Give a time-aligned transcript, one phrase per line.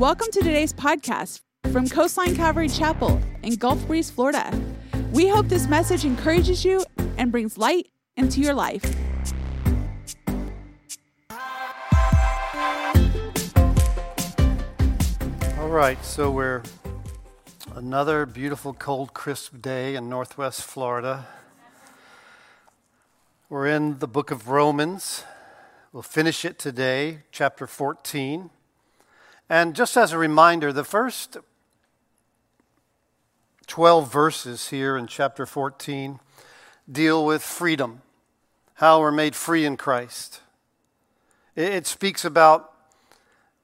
[0.00, 4.58] Welcome to today's podcast from Coastline Calvary Chapel in Gulf Breeze, Florida.
[5.12, 6.86] We hope this message encourages you
[7.18, 8.82] and brings light into your life.
[15.58, 16.62] All right, so we're
[17.74, 21.26] another beautiful, cold, crisp day in Northwest Florida.
[23.50, 25.24] We're in the book of Romans.
[25.92, 28.48] We'll finish it today, chapter 14.
[29.50, 31.36] And just as a reminder, the first
[33.66, 36.20] 12 verses here in chapter 14
[36.90, 38.02] deal with freedom,
[38.74, 40.40] how we're made free in Christ.
[41.56, 42.72] It, speaks about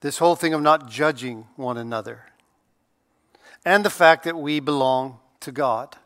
[0.01, 2.25] this whole thing of not judging one another
[3.65, 5.97] and the fact that we belong to God.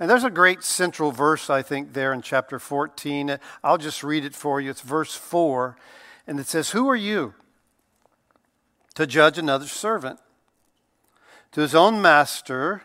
[0.00, 3.38] And there's a great central verse, I think, there in chapter 14.
[3.62, 4.70] I'll just read it for you.
[4.70, 5.76] It's verse 4,
[6.26, 7.34] and it says, Who are you
[8.94, 10.20] to judge another servant?
[11.52, 12.82] To his own master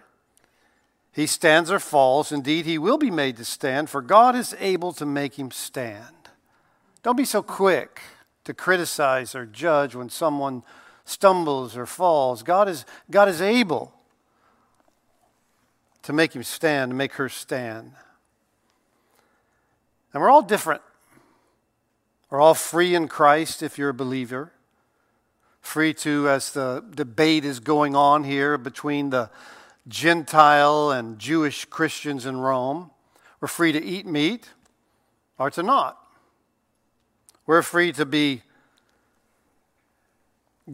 [1.12, 2.32] he stands or falls.
[2.32, 6.30] Indeed, he will be made to stand, for God is able to make him stand.
[7.04, 8.02] Don't be so quick
[8.46, 10.64] to criticize or judge when someone
[11.06, 12.44] stumbles or falls.
[12.44, 13.94] God is, God is able
[16.04, 17.92] to make him stand, to make her stand.
[20.14, 20.82] And we're all different.
[22.30, 24.52] We're all free in Christ if you're a believer.
[25.70, 29.30] Free to, as the debate is going on here between the
[29.88, 32.90] Gentile and Jewish Christians in Rome,
[33.40, 34.50] we're free to eat meat
[35.38, 36.00] or to not.
[37.46, 38.42] We're free to be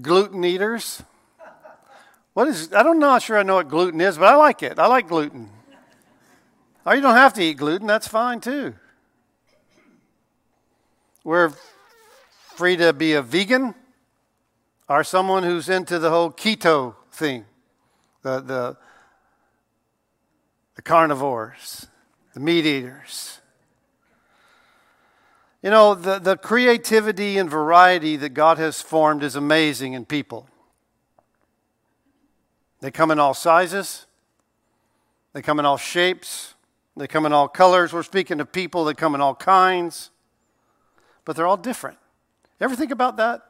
[0.02, 1.04] gluten eaters
[2.32, 4.80] what is, I don't know, sure I know what gluten is, but I like it.
[4.80, 5.50] I like gluten.
[6.86, 8.76] Or you don't have to eat gluten, that's fine too.
[11.26, 11.52] We're
[12.56, 13.76] free to be a vegan
[14.88, 17.46] or someone who's into the whole keto thing,
[18.22, 18.78] the, the,
[20.76, 21.88] the carnivores,
[22.34, 23.40] the meat eaters.
[25.64, 30.48] You know, the, the creativity and variety that God has formed is amazing in people.
[32.82, 34.06] They come in all sizes,
[35.34, 36.54] they come in all shapes,
[36.96, 37.92] they come in all colors.
[37.92, 40.12] We're speaking of people that come in all kinds,
[41.24, 41.98] but they're all different.
[42.62, 43.42] Ever think about that?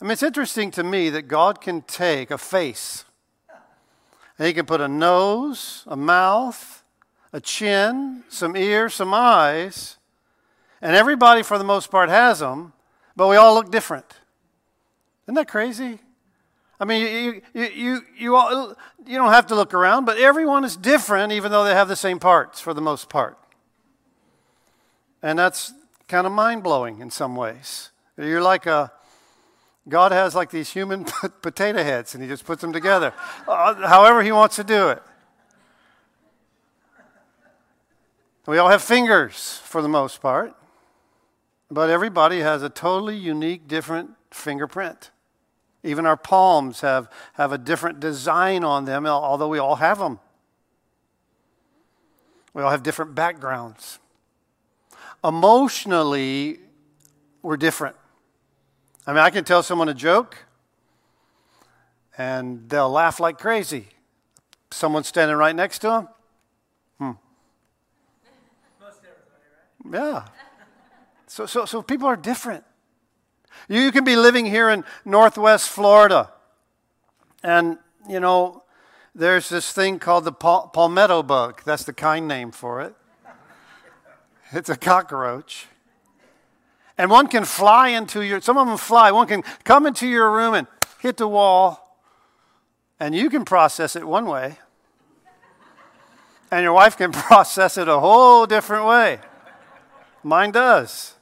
[0.00, 3.04] I mean, it's interesting to me that God can take a face
[4.38, 6.84] and He can put a nose, a mouth,
[7.32, 9.96] a chin, some ears, some eyes,
[10.82, 12.72] and everybody, for the most part, has them,
[13.14, 14.06] but we all look different.
[15.24, 15.98] Isn't that crazy?
[16.78, 18.74] I mean, you, you, you, you, all,
[19.06, 21.96] you don't have to look around, but everyone is different, even though they have the
[21.96, 23.38] same parts for the most part.
[25.22, 25.72] And that's
[26.06, 27.90] kind of mind blowing in some ways.
[28.18, 28.92] You're like a,
[29.88, 31.04] God has like these human
[31.42, 33.12] potato heads, and He just puts them together,
[33.46, 35.02] uh, however He wants to do it.
[38.46, 40.54] We all have fingers for the most part,
[41.68, 45.10] but everybody has a totally unique, different fingerprint.
[45.82, 50.20] Even our palms have, have a different design on them, although we all have them.
[52.54, 53.98] We all have different backgrounds.
[55.22, 56.60] Emotionally,
[57.42, 57.96] we're different.
[59.06, 60.36] I mean, I can tell someone a joke
[62.18, 63.88] and they'll laugh like crazy.
[64.70, 66.08] Someone standing right next to them,
[66.98, 67.12] hmm.
[69.92, 70.24] Yeah.
[71.28, 72.64] So, so, so people are different.
[73.68, 76.32] You can be living here in Northwest Florida,
[77.42, 77.78] and
[78.08, 78.64] you know,
[79.14, 81.62] there's this thing called the pal- palmetto bug.
[81.64, 82.94] That's the kind name for it.
[84.52, 85.66] It's a cockroach.
[86.98, 89.12] And one can fly into your, some of them fly.
[89.12, 90.66] One can come into your room and
[91.00, 92.00] hit the wall,
[92.98, 94.58] and you can process it one way,
[96.50, 99.20] and your wife can process it a whole different way.
[100.22, 101.14] Mine does.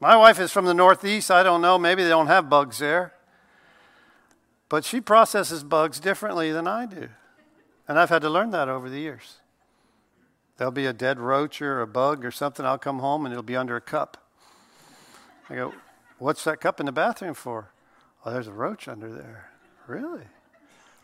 [0.00, 1.30] My wife is from the Northeast.
[1.30, 1.78] I don't know.
[1.78, 3.14] Maybe they don't have bugs there.
[4.68, 7.08] But she processes bugs differently than I do.
[7.86, 9.38] And I've had to learn that over the years.
[10.56, 12.66] There'll be a dead roach or a bug or something.
[12.66, 14.27] I'll come home and it'll be under a cup.
[15.50, 15.74] I go,
[16.18, 17.70] What's that cup in the bathroom for?
[18.24, 19.50] Oh, there's a roach under there.
[19.86, 20.24] Really?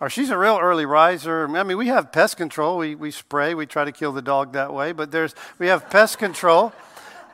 [0.00, 1.48] Or she's a real early riser.
[1.56, 2.78] I mean, we have pest control.
[2.78, 3.54] We, we spray.
[3.54, 4.92] We try to kill the dog that way.
[4.92, 6.72] But there's, we have pest control.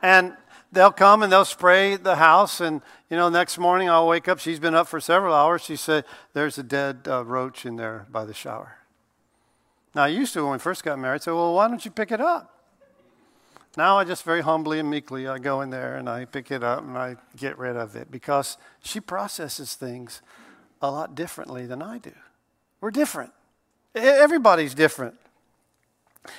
[0.03, 0.37] And
[0.71, 2.61] they'll come and they'll spray the house.
[2.61, 4.39] And, you know, next morning I'll wake up.
[4.39, 5.63] She's been up for several hours.
[5.63, 8.77] She said, There's a dead uh, roach in there by the shower.
[9.95, 12.11] Now, I used to, when we first got married, say, Well, why don't you pick
[12.11, 12.50] it up?
[13.77, 16.63] Now I just very humbly and meekly I go in there and I pick it
[16.63, 20.21] up and I get rid of it because she processes things
[20.81, 22.11] a lot differently than I do.
[22.81, 23.31] We're different.
[23.95, 25.15] Everybody's different.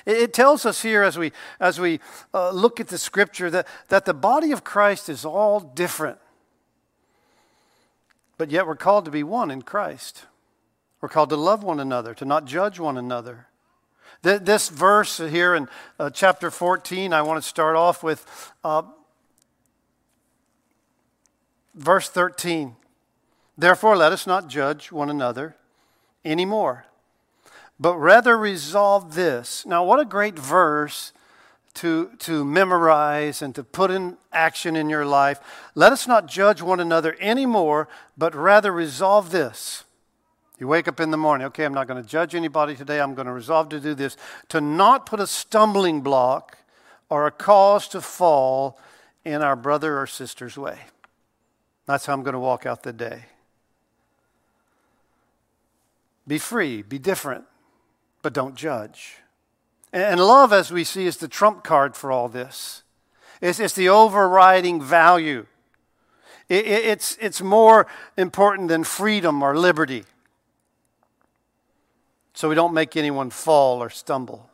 [0.07, 2.01] It tells us here as we, as we
[2.33, 6.19] uh, look at the scripture that, that the body of Christ is all different.
[8.39, 10.27] But yet we're called to be one in Christ.
[11.01, 13.47] We're called to love one another, to not judge one another.
[14.23, 18.25] This verse here in uh, chapter 14, I want to start off with
[18.63, 18.83] uh,
[21.75, 22.77] verse 13.
[23.59, 25.57] Therefore, let us not judge one another
[26.25, 26.87] anymore
[27.83, 29.67] but rather resolve this.
[29.67, 31.13] Now, what a great verse
[31.75, 35.41] to, to memorize and to put in action in your life.
[35.75, 39.83] Let us not judge one another anymore, but rather resolve this.
[40.63, 43.01] You wake up in the morning, okay, I'm not going to judge anybody today.
[43.01, 44.17] I'm going to resolve to do this.
[44.51, 46.57] To not put a stumbling block
[47.09, 48.79] or a cause to fall
[49.25, 50.79] in our brother or sister's way.
[51.87, 53.25] That's how I'm going to walk out the day.
[56.29, 57.45] Be free, be different
[58.23, 59.17] but don't judge.
[59.93, 62.85] And love, as we see, is the trump card for all this.
[63.41, 65.47] It's, it's the overriding value.
[66.49, 70.05] It, it, it's, it's more important than freedom or liberty.
[72.35, 74.49] So we don't make anyone fall or stumble.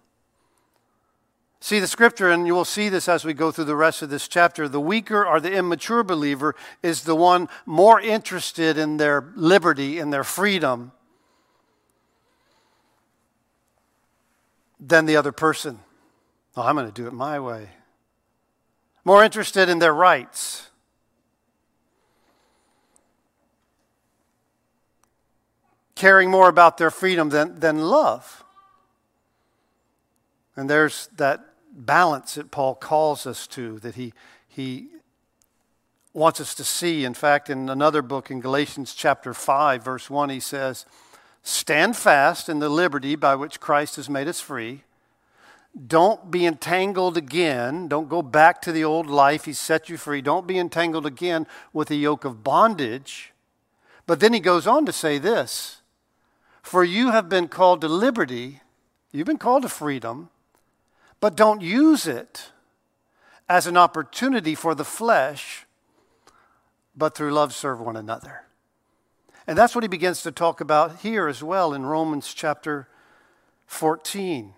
[1.60, 4.10] See the scripture, and you will see this as we go through the rest of
[4.10, 4.68] this chapter.
[4.68, 10.10] The weaker or the immature believer is the one more interested in their liberty, in
[10.10, 10.92] their freedom,
[14.78, 15.80] than the other person.
[16.56, 17.70] Oh, I'm going to do it my way.
[19.04, 20.70] More interested in their rights.
[25.98, 28.44] Caring more about their freedom than, than love.
[30.54, 34.12] And there's that balance that Paul calls us to, that he,
[34.46, 34.90] he
[36.12, 37.04] wants us to see.
[37.04, 40.86] In fact, in another book, in Galatians chapter 5, verse 1, he says,
[41.42, 44.84] Stand fast in the liberty by which Christ has made us free.
[45.88, 47.88] Don't be entangled again.
[47.88, 49.46] Don't go back to the old life.
[49.46, 50.20] He set you free.
[50.20, 53.32] Don't be entangled again with the yoke of bondage.
[54.06, 55.77] But then he goes on to say this
[56.68, 58.60] For you have been called to liberty,
[59.10, 60.28] you've been called to freedom,
[61.18, 62.50] but don't use it
[63.48, 65.64] as an opportunity for the flesh,
[66.94, 68.42] but through love serve one another.
[69.46, 72.86] And that's what he begins to talk about here as well in Romans chapter
[73.64, 74.52] 14.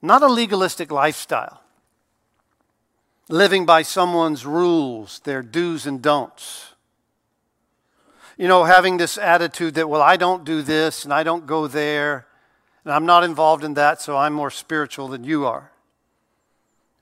[0.00, 1.60] Not a legalistic lifestyle,
[3.28, 6.69] living by someone's rules, their do's and don'ts.
[8.40, 11.66] You know, having this attitude that, well, I don't do this and I don't go
[11.66, 12.26] there,
[12.86, 15.72] and I'm not involved in that, so I'm more spiritual than you are.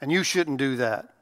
[0.00, 1.14] And you shouldn't do that.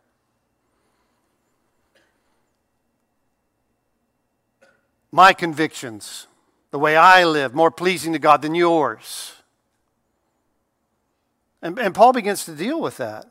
[5.12, 6.28] my convictions,
[6.70, 9.34] the way I live, more pleasing to God than yours.
[11.60, 13.30] And, and Paul begins to deal with that.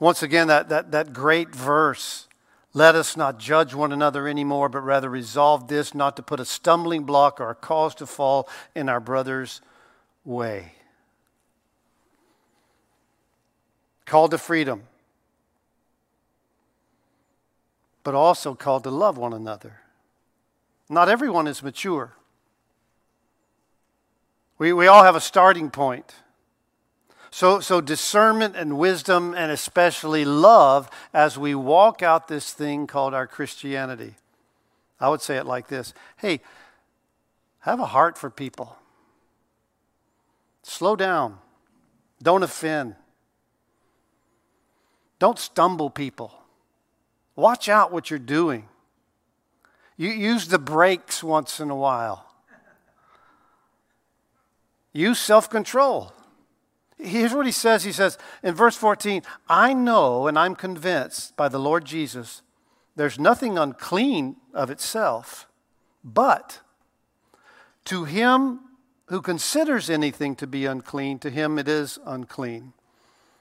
[0.00, 2.26] Once again, that, that, that great verse
[2.74, 6.44] let us not judge one another anymore, but rather resolve this not to put a
[6.44, 9.62] stumbling block or a cause to fall in our brother's
[10.24, 10.72] way.
[14.04, 14.82] Called to freedom.
[18.04, 19.80] but also called to love one another.
[20.88, 22.12] Not everyone is mature.
[24.58, 26.14] We, we all have a starting point.
[27.34, 33.12] So, so, discernment and wisdom, and especially love, as we walk out this thing called
[33.12, 34.14] our Christianity.
[35.00, 36.42] I would say it like this Hey,
[37.58, 38.76] have a heart for people.
[40.62, 41.38] Slow down.
[42.22, 42.94] Don't offend.
[45.18, 46.32] Don't stumble people.
[47.34, 48.68] Watch out what you're doing.
[49.96, 52.32] You use the brakes once in a while.
[54.92, 56.12] Use self control.
[56.98, 57.84] Here's what he says.
[57.84, 62.42] He says in verse 14, I know and I'm convinced by the Lord Jesus
[62.96, 65.48] there's nothing unclean of itself,
[66.04, 66.60] but
[67.86, 68.60] to him
[69.06, 72.72] who considers anything to be unclean, to him it is unclean.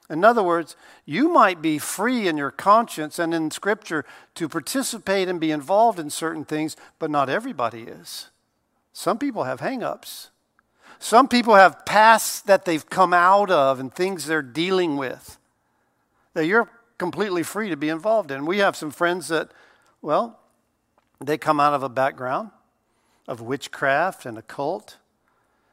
[0.09, 4.05] In other words, you might be free in your conscience and in Scripture
[4.35, 8.29] to participate and be involved in certain things, but not everybody is.
[8.91, 10.29] Some people have hang ups.
[11.03, 15.37] Some people have pasts that they've come out of and things they're dealing with
[16.33, 18.45] that you're completely free to be involved in.
[18.45, 19.51] We have some friends that,
[20.01, 20.39] well,
[21.19, 22.51] they come out of a background
[23.27, 24.95] of witchcraft and occult,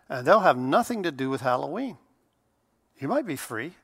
[0.09, 1.97] and they'll have nothing to do with Halloween.
[2.99, 3.75] You might be free.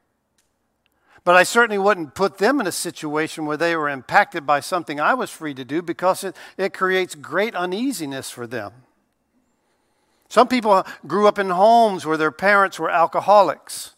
[1.23, 4.99] But I certainly wouldn't put them in a situation where they were impacted by something
[4.99, 8.73] I was free to do because it, it creates great uneasiness for them.
[10.29, 13.95] Some people grew up in homes where their parents were alcoholics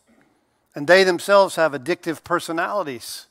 [0.75, 3.27] and they themselves have addictive personalities.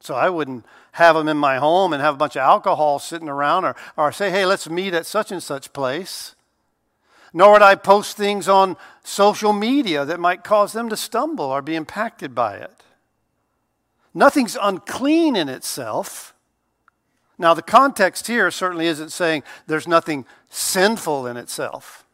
[0.00, 3.28] So I wouldn't have them in my home and have a bunch of alcohol sitting
[3.28, 6.34] around or, or say, hey, let's meet at such and such place
[7.32, 11.62] nor would I post things on social media that might cause them to stumble or
[11.62, 12.82] be impacted by it.
[14.12, 16.31] Nothing's unclean in itself.
[17.38, 22.04] Now, the context here certainly isn't saying there's nothing sinful in itself.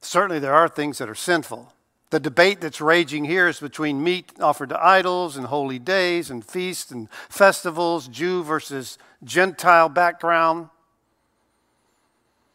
[0.00, 1.72] Certainly, there are things that are sinful.
[2.10, 6.44] The debate that's raging here is between meat offered to idols and holy days and
[6.44, 10.68] feasts and festivals, Jew versus Gentile background.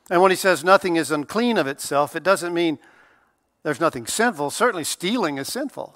[0.09, 2.79] And when he says nothing is unclean of itself, it doesn't mean
[3.63, 4.51] there's nothing sinful.
[4.51, 5.95] Certainly, stealing is sinful.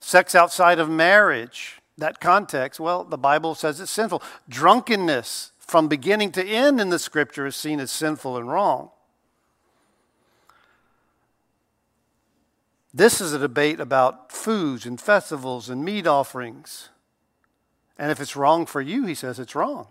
[0.00, 4.22] Sex outside of marriage, that context, well, the Bible says it's sinful.
[4.48, 8.90] Drunkenness from beginning to end in the scripture is seen as sinful and wrong.
[12.94, 16.90] This is a debate about foods and festivals and meat offerings.
[17.98, 19.86] And if it's wrong for you, he says it's wrong.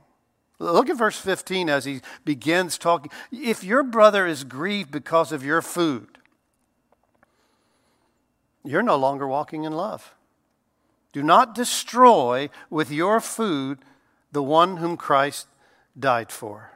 [0.59, 3.11] Look at verse 15 as he begins talking.
[3.31, 6.19] If your brother is grieved because of your food,
[8.63, 10.13] you're no longer walking in love.
[11.11, 13.79] Do not destroy with your food
[14.31, 15.47] the one whom Christ
[15.97, 16.71] died for.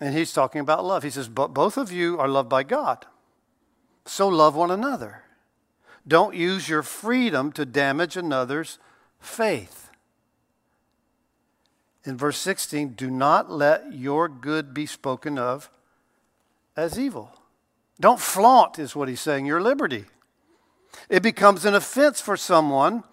[0.00, 1.02] And he's talking about love.
[1.02, 3.06] He says, But both of you are loved by God.
[4.04, 5.22] So love one another.
[6.06, 8.78] Don't use your freedom to damage another's
[9.20, 9.88] faith
[12.08, 15.70] in verse 16, do not let your good be spoken of
[16.74, 17.30] as evil.
[18.00, 20.06] Don't flaunt, is what he's saying, your liberty.
[21.08, 23.04] It becomes an offense for someone,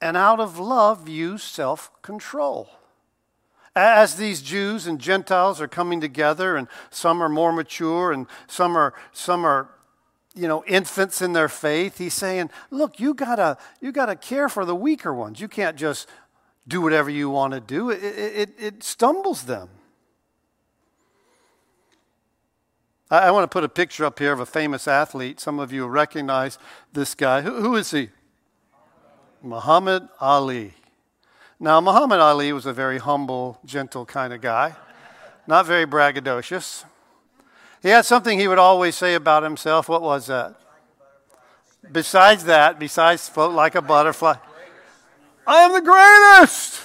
[0.00, 2.68] and out of love, use self control.
[3.76, 8.76] As these Jews and Gentiles are coming together, and some are more mature, and some
[8.76, 9.68] are, some are
[10.34, 14.64] you know, infants in their faith, he's saying, look, you gotta, you gotta care for
[14.64, 15.40] the weaker ones.
[15.40, 16.08] You can't just
[16.66, 19.68] do whatever you want to do, it, it, it stumbles them.
[23.10, 25.40] I, I want to put a picture up here of a famous athlete.
[25.40, 26.58] Some of you recognize
[26.92, 27.42] this guy.
[27.42, 28.10] who, who is he?
[29.42, 30.72] Muhammad Ali.
[31.60, 34.74] Now, Muhammad Ali was a very humble, gentle kind of guy,
[35.46, 36.84] not very braggadocious.
[37.82, 39.88] He had something he would always say about himself.
[39.88, 40.54] What was that?
[41.92, 44.36] Besides that, besides float like a butterfly.
[45.46, 46.82] I am the greatest.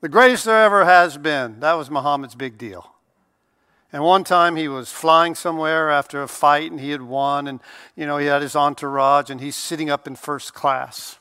[0.00, 1.60] The greatest there ever has been.
[1.60, 2.90] That was Muhammad's big deal.
[3.92, 7.60] And one time he was flying somewhere after a fight and he had won, and
[7.96, 11.18] you know, he had his entourage and he's sitting up in first class.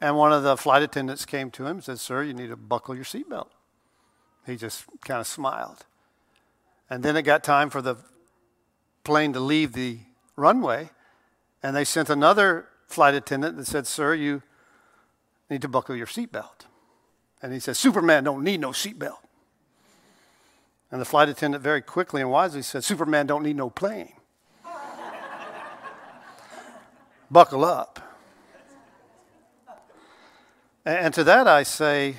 [0.00, 2.56] And one of the flight attendants came to him and said, Sir, you need to
[2.56, 3.48] buckle your seatbelt.
[4.46, 5.86] He just kind of smiled.
[6.90, 7.96] And then it got time for the
[9.04, 9.98] plane to leave the
[10.36, 10.90] runway,
[11.62, 14.42] and they sent another flight attendant that said, Sir, you
[15.48, 16.66] need to buckle your seatbelt.
[17.40, 19.18] And he says, Superman don't need no seatbelt.
[20.92, 24.12] And the flight attendant very quickly and wisely said, Superman don't need no plane.
[27.30, 27.98] Buckle up.
[30.84, 32.16] And to that I say,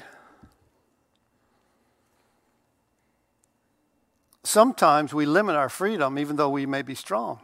[4.44, 7.39] sometimes we limit our freedom even though we may be strong.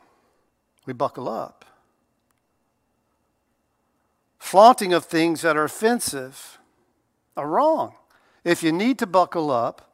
[0.85, 1.59] We buckle up
[4.49, 6.57] flaunting of things that are offensive
[7.37, 7.93] are wrong.
[8.43, 9.88] If you need to buckle up,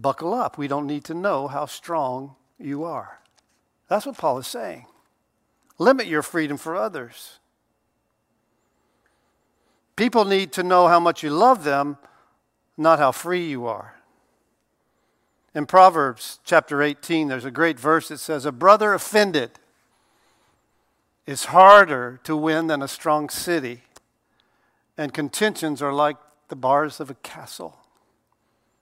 [0.00, 0.56] buckle up.
[0.56, 3.20] We don't need to know how strong you are.
[3.88, 4.86] That's what Paul is saying.
[5.78, 7.38] Limit your freedom for others.
[9.96, 11.98] People need to know how much you love them,
[12.76, 13.96] not how free you are.
[15.54, 19.52] In Proverbs chapter 18, there's a great verse that says, A brother offended
[21.26, 23.82] is harder to win than a strong city,
[24.96, 26.16] and contentions are like
[26.48, 27.76] the bars of a castle.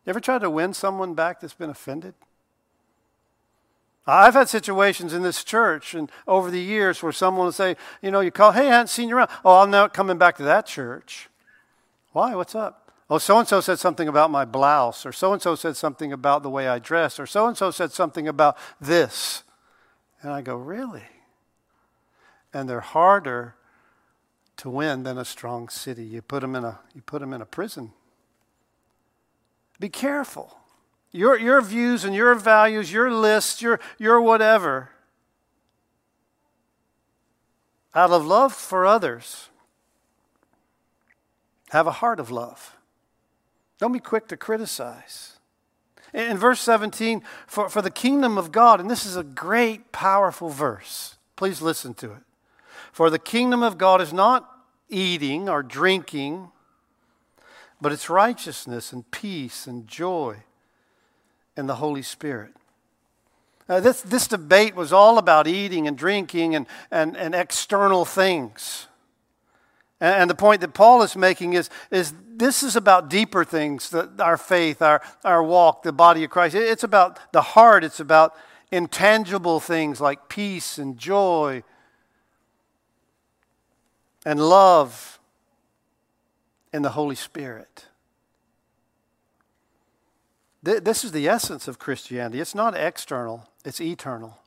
[0.07, 2.15] You ever tried to win someone back that's been offended?
[4.07, 8.13] I've had situations in this church and over the years where someone will say, you
[8.13, 9.31] know, you call, hey, I haven't seen you around.
[9.45, 11.29] Oh, I'm not coming back to that church.
[12.13, 12.37] Why?
[12.37, 12.93] What's up?
[13.11, 16.13] Oh, so and so said something about my blouse, or so and so said something
[16.13, 19.45] about the way I dress, or so and so said something about this.
[20.23, 21.05] And I go, really?
[22.57, 23.55] and they're harder
[24.57, 26.05] to win than a strong city.
[26.05, 27.93] You put them in a, you put them in a prison.
[29.79, 30.57] Be careful.
[31.13, 34.91] your, your views and your values, your list, your, your whatever,
[37.95, 39.49] out of love for others,
[41.71, 42.77] have a heart of love.
[43.79, 45.39] Don't be quick to criticize.
[46.13, 50.49] In verse 17, for, for the kingdom of God, and this is a great, powerful
[50.49, 51.17] verse.
[51.35, 52.23] Please listen to it.
[52.93, 54.51] For the kingdom of God is not
[54.89, 56.51] eating or drinking,
[57.81, 60.37] but it's righteousness and peace and joy
[61.57, 62.53] in the Holy Spirit.
[63.69, 68.87] Uh, this, this debate was all about eating and drinking and, and, and external things.
[70.01, 73.93] And, and the point that Paul is making is, is this is about deeper things
[74.21, 76.55] our faith, our, our walk, the body of Christ.
[76.55, 78.35] It's about the heart, it's about
[78.71, 81.63] intangible things like peace and joy
[84.25, 85.16] and love
[86.77, 87.87] in the Holy Spirit.
[90.63, 92.39] This is the essence of Christianity.
[92.39, 94.39] It's not external, it's eternal.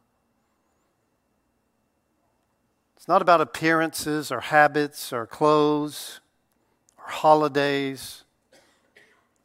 [2.96, 6.20] It's not about appearances or habits or clothes
[7.00, 8.26] or holidays,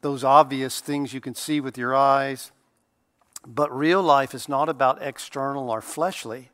[0.01, 2.51] those obvious things you can see with your eyes.
[3.47, 6.51] But real life is not about external or fleshly,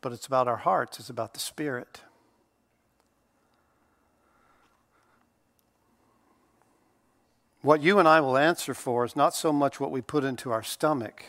[0.00, 2.00] but it's about our hearts, it's about the Spirit.
[7.66, 10.52] What you and I will answer for is not so much what we put into
[10.52, 11.24] our stomach,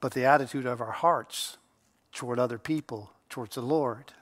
[0.00, 1.58] but the attitude of our hearts
[2.10, 4.14] toward other people, towards the Lord.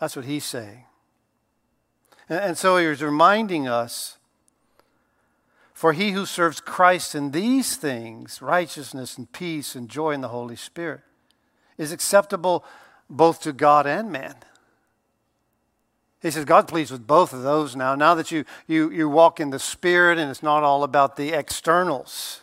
[0.00, 0.82] That's what he's saying.
[2.28, 4.18] And, so he's reminding us
[5.72, 10.28] for he who serves Christ in these things, righteousness and peace and joy in the
[10.28, 11.02] Holy Spirit,
[11.78, 12.64] is acceptable
[13.08, 14.34] both to God and man.
[16.20, 17.94] He says, God pleased with both of those now.
[17.94, 21.32] Now that you, you, you walk in the Spirit and it's not all about the
[21.32, 22.42] externals,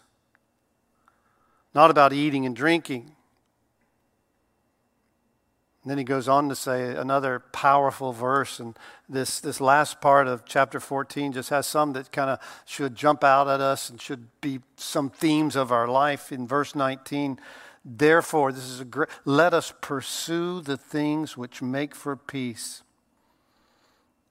[1.75, 3.12] not about eating and drinking.
[5.84, 10.28] And then he goes on to say another powerful verse, and this, this last part
[10.28, 14.02] of chapter 14 just has some that kind of should jump out at us and
[14.02, 16.32] should be some themes of our life.
[16.32, 17.39] In verse 19,
[17.86, 22.82] therefore, this is a great, let us pursue the things which make for peace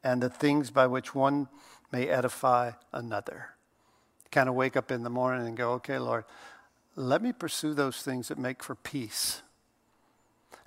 [0.06, 1.48] and the things by which one
[1.90, 3.48] may edify another.
[4.30, 6.24] Kind of wake up in the morning and go, okay, Lord,
[6.94, 9.42] let me pursue those things that make for peace.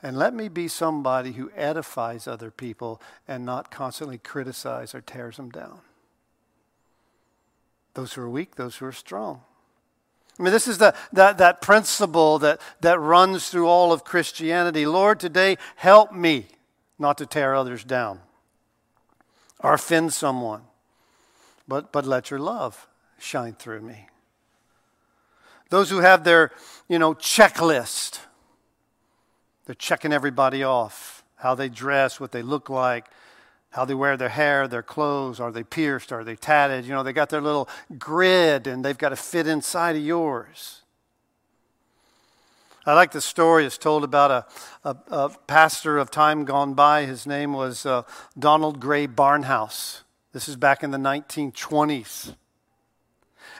[0.03, 5.37] And let me be somebody who edifies other people and not constantly criticize or tears
[5.37, 5.79] them down.
[7.93, 9.41] Those who are weak, those who are strong.
[10.37, 14.85] I mean, this is the, that, that principle that, that runs through all of Christianity.
[14.85, 16.47] Lord, today help me
[16.97, 18.19] not to tear others down
[19.59, 20.61] or offend someone.
[21.67, 22.87] But, but let your love
[23.19, 24.07] shine through me.
[25.69, 26.51] Those who have their,
[26.87, 28.19] you know, checklist,
[29.65, 31.23] they're checking everybody off.
[31.35, 33.05] How they dress, what they look like,
[33.69, 36.85] how they wear their hair, their clothes, are they pierced, are they tatted?
[36.85, 40.81] You know, they got their little grid and they've got to fit inside of yours.
[42.89, 47.05] I like the story it's told about a, a, a pastor of time gone by.
[47.05, 48.01] His name was uh,
[48.37, 50.01] Donald Grey Barnhouse.
[50.33, 52.33] This is back in the 1920s.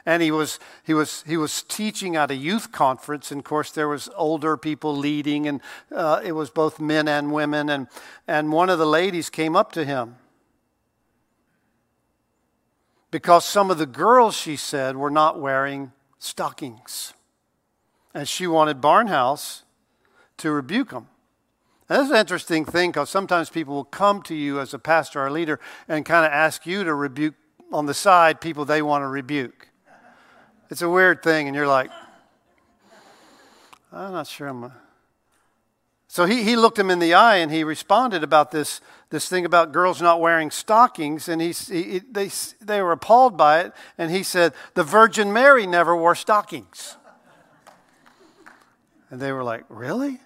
[0.04, 3.70] And he was, he, was, he was teaching at a youth conference, and of course,
[3.70, 5.60] there was older people leading, and
[5.94, 7.70] uh, it was both men and women.
[7.70, 7.86] And,
[8.26, 10.16] and one of the ladies came up to him
[13.12, 17.14] because some of the girls, she said, were not wearing stockings.
[18.12, 19.62] And she wanted Barnhouse
[20.38, 21.06] to rebuke him.
[21.88, 25.24] And that's an interesting thing because sometimes people will come to you as a pastor
[25.24, 27.34] or leader and kind of ask you to rebuke
[27.72, 29.68] on the side people they want to rebuke.
[30.70, 31.90] It's a weird thing, and you're like,
[33.92, 34.64] I'm not sure I'm.
[34.64, 34.72] A...
[36.06, 39.44] So he, he looked him in the eye and he responded about this, this thing
[39.44, 41.28] about girls not wearing stockings.
[41.28, 43.72] And he, he, they, they were appalled by it.
[43.96, 46.89] And he said, The Virgin Mary never wore stockings.
[49.10, 50.20] And they were like, Really?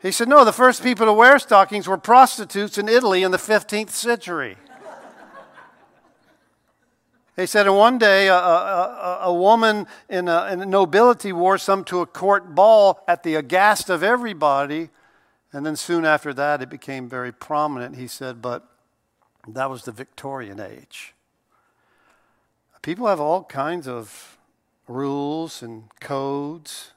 [0.00, 3.38] He said, No, the first people to wear stockings were prostitutes in Italy in the
[3.38, 4.56] 15th century.
[7.38, 11.84] He said, and one day a, a, a woman in, a, in nobility wore some
[11.84, 14.90] to a court ball at the aghast of everybody.
[15.52, 17.94] And then soon after that, it became very prominent.
[17.94, 18.66] He said, but
[19.46, 21.14] that was the Victorian age.
[22.82, 24.36] People have all kinds of
[24.88, 26.90] rules and codes.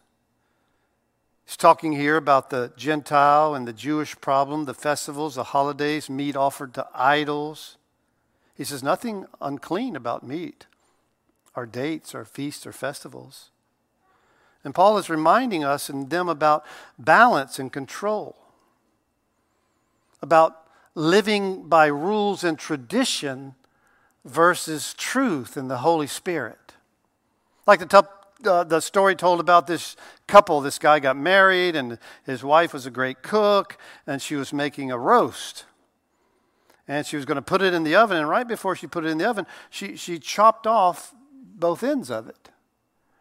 [1.51, 6.37] He's talking here about the Gentile and the Jewish problem, the festivals, the holidays, meat
[6.37, 7.75] offered to idols.
[8.55, 10.65] He says, nothing unclean about meat
[11.53, 13.49] our dates, our feasts, our festivals.
[14.63, 16.65] And Paul is reminding us and them about
[16.97, 18.37] balance and control,
[20.21, 20.57] about
[20.95, 23.55] living by rules and tradition
[24.23, 26.75] versus truth and the Holy Spirit.
[27.67, 29.95] Like the, uh, the story told about this
[30.27, 33.77] couple, this guy got married, and his wife was a great cook,
[34.07, 35.65] and she was making a roast.
[36.87, 39.05] And she was going to put it in the oven, and right before she put
[39.05, 42.49] it in the oven, she, she chopped off both ends of it.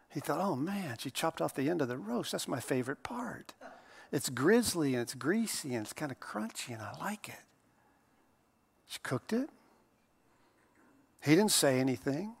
[0.09, 2.33] He thought, oh man, she chopped off the end of the roast.
[2.33, 3.53] That's my favorite part.
[4.11, 7.39] It's grizzly and it's greasy and it's kind of crunchy, and I like it.
[8.87, 9.49] She cooked it.
[11.21, 12.35] He didn't say anything.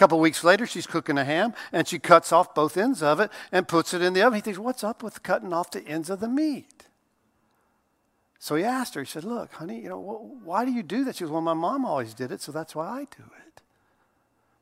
[0.00, 3.30] Couple weeks later, she's cooking a ham and she cuts off both ends of it
[3.52, 4.36] and puts it in the oven.
[4.36, 6.86] He thinks, What's up with cutting off the ends of the meat?
[8.38, 11.16] So he asked her, He said, Look, honey, you know, why do you do that?
[11.16, 13.60] She goes, Well, my mom always did it, so that's why I do it.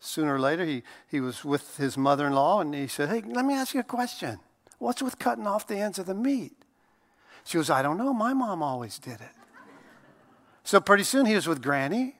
[0.00, 3.22] Sooner or later, he, he was with his mother in law and he said, Hey,
[3.24, 4.40] let me ask you a question.
[4.80, 6.56] What's with cutting off the ends of the meat?
[7.44, 8.12] She goes, I don't know.
[8.12, 9.36] My mom always did it.
[10.64, 12.16] So pretty soon he was with Granny.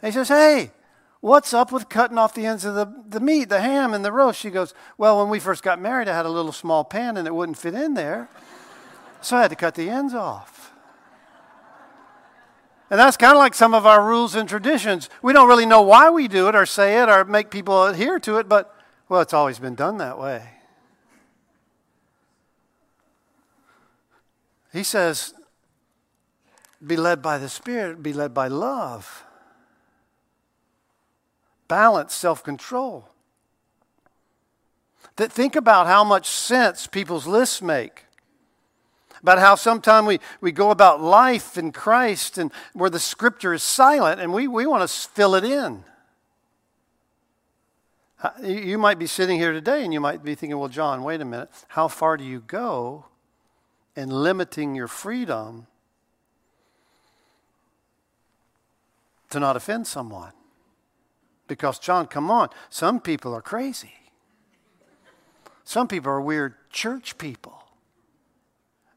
[0.00, 0.70] And he says, Hey,
[1.24, 4.12] what's up with cutting off the ends of the, the meat, the ham, and the
[4.12, 4.38] roast?
[4.38, 7.26] She goes, Well, when we first got married, I had a little small pan and
[7.26, 8.28] it wouldn't fit in there.
[9.22, 10.70] So I had to cut the ends off.
[12.90, 15.08] And that's kind of like some of our rules and traditions.
[15.22, 18.18] We don't really know why we do it or say it or make people adhere
[18.18, 18.76] to it, but,
[19.08, 20.46] well, it's always been done that way.
[24.74, 25.32] He says,
[26.86, 29.23] be led by the Spirit, be led by love,
[31.68, 33.08] balance, self control.
[35.16, 38.06] That think about how much sense people's lists make.
[39.22, 43.62] About how sometimes we, we go about life in Christ and where the scripture is
[43.62, 45.84] silent and we, we want to fill it in.
[48.42, 51.24] You might be sitting here today and you might be thinking, well, John, wait a
[51.24, 51.50] minute.
[51.68, 53.06] How far do you go
[53.96, 55.68] in limiting your freedom
[59.34, 60.32] to not offend someone.
[61.46, 63.92] Because, John, come on, some people are crazy.
[65.64, 67.62] Some people are weird church people.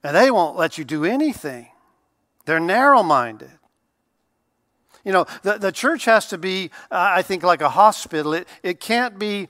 [0.04, 1.70] And they won't let you do anything,
[2.46, 3.52] they're narrow minded.
[5.04, 8.34] You know, the, the church has to be, uh, I think, like a hospital.
[8.34, 9.48] It, it can't be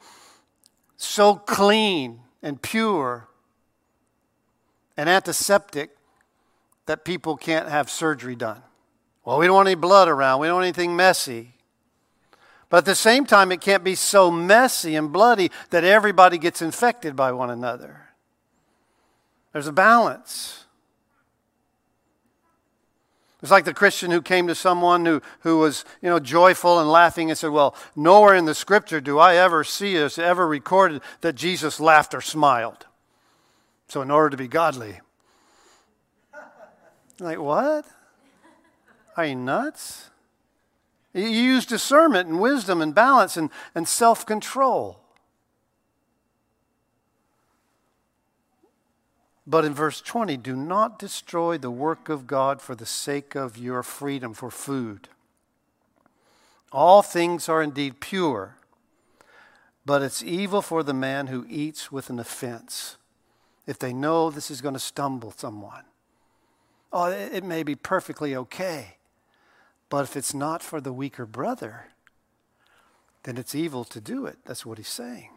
[0.98, 3.28] so clean and pure
[4.96, 5.98] and antiseptic
[6.86, 8.62] that people can't have surgery done.
[9.26, 10.42] Well, we don't want any blood around.
[10.42, 11.56] We don't want anything messy.
[12.70, 16.62] But at the same time, it can't be so messy and bloody that everybody gets
[16.62, 18.08] infected by one another.
[19.54, 20.66] There's a balance.
[23.42, 26.92] It's like the Christian who came to someone who, who was, you know, joyful and
[26.92, 31.02] laughing and said, Well, nowhere in the scripture do I ever see us ever recorded
[31.22, 32.86] that Jesus laughed or smiled.
[33.88, 35.00] So in order to be godly.
[37.20, 37.86] Like, what?
[39.16, 40.10] Are you nuts?
[41.14, 45.00] You use discernment and wisdom and balance and, and self control.
[49.50, 53.58] But in verse 20, do not destroy the work of God for the sake of
[53.58, 55.08] your freedom for food.
[56.74, 58.58] All things are indeed pure,
[59.86, 62.98] but it's evil for the man who eats with an offense,
[63.66, 65.86] if they know this is going to stumble someone.
[66.92, 68.98] Oh, it may be perfectly okay.
[69.90, 71.86] But if it's not for the weaker brother,
[73.24, 74.38] then it's evil to do it.
[74.46, 75.30] That's what he's saying.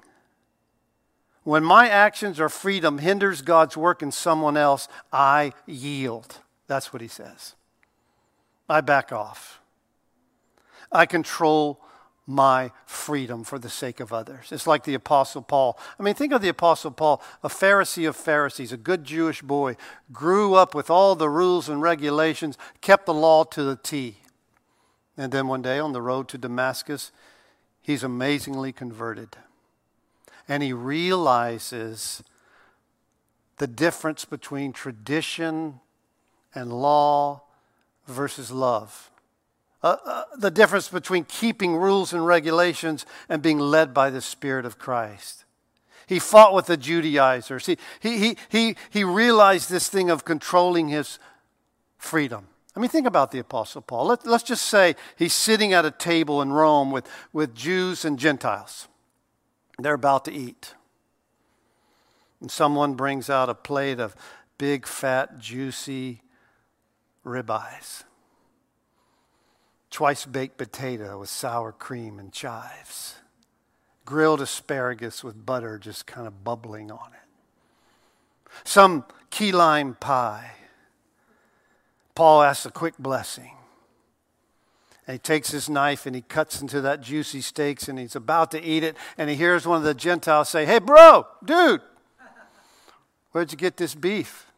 [1.43, 6.39] When my actions or freedom hinders God's work in someone else, I yield.
[6.67, 7.55] That's what he says.
[8.69, 9.61] I back off.
[10.93, 11.81] I control
[12.27, 14.53] my freedom for the sake of others.
[14.53, 15.79] It's like the Apostle Paul.
[15.99, 19.77] I mean, think of the Apostle Paul, a Pharisee of Pharisees, a good Jewish boy,
[20.13, 24.19] grew up with all the rules and regulations, kept the law to the T.
[25.21, 27.13] And then one day on the road to Damascus,
[27.83, 29.37] he's amazingly converted.
[30.49, 32.23] And he realizes
[33.59, 35.81] the difference between tradition
[36.55, 37.43] and law
[38.07, 39.11] versus love.
[39.83, 44.65] Uh, uh, the difference between keeping rules and regulations and being led by the Spirit
[44.65, 45.45] of Christ.
[46.07, 47.67] He fought with the Judaizers.
[47.67, 51.19] He, he, he, he, he realized this thing of controlling his
[51.99, 52.47] freedom.
[52.81, 54.07] I mean, think about the Apostle Paul.
[54.07, 58.19] Let, us just say he's sitting at a table in Rome with, with Jews and
[58.19, 58.89] Gentiles.
[59.79, 60.73] They're about to eat.
[62.41, 64.17] And someone brings out a plate of
[64.57, 66.23] big, fat, juicy
[67.23, 68.05] ribeyes.
[69.91, 73.17] twice baked potato with sour cream and chives,
[74.07, 80.53] grilled asparagus with butter just kind of bubbling on it, some key lime pie.
[82.21, 83.53] Paul asks a quick blessing.
[85.07, 88.51] And he takes his knife and he cuts into that juicy steaks and he's about
[88.51, 88.95] to eat it.
[89.17, 91.81] And he hears one of the Gentiles say, Hey, bro, dude,
[93.33, 94.49] where'd you get this beef?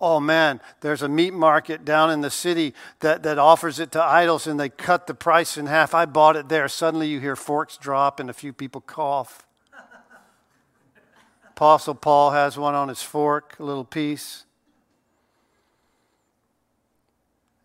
[0.00, 4.02] Oh man, there's a meat market down in the city that, that offers it to
[4.02, 5.94] idols and they cut the price in half.
[5.94, 6.66] I bought it there.
[6.66, 9.46] Suddenly you hear forks drop and a few people cough.
[11.50, 14.46] Apostle Paul has one on his fork, a little piece.